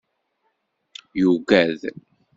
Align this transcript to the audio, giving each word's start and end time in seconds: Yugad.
Yugad. 1.21 1.79